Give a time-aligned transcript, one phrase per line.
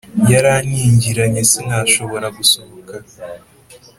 [0.31, 2.95] Yarankingiranye sinashobora gusohoka,